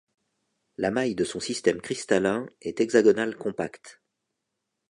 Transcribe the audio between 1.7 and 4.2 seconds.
cristallin est hexagonale compacte.